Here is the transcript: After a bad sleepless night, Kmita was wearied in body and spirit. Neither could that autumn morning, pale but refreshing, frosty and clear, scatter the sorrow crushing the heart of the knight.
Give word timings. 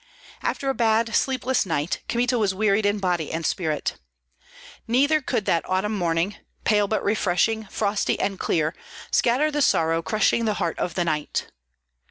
After 0.41 0.67
a 0.67 0.73
bad 0.73 1.13
sleepless 1.13 1.63
night, 1.63 1.99
Kmita 2.07 2.39
was 2.39 2.55
wearied 2.55 2.87
in 2.87 2.97
body 2.97 3.31
and 3.31 3.45
spirit. 3.45 3.99
Neither 4.87 5.21
could 5.21 5.45
that 5.45 5.63
autumn 5.69 5.95
morning, 5.95 6.37
pale 6.63 6.87
but 6.87 7.03
refreshing, 7.03 7.67
frosty 7.67 8.19
and 8.19 8.39
clear, 8.39 8.73
scatter 9.11 9.51
the 9.51 9.61
sorrow 9.61 10.01
crushing 10.01 10.45
the 10.45 10.55
heart 10.55 10.79
of 10.79 10.95
the 10.95 11.05
knight. 11.05 11.51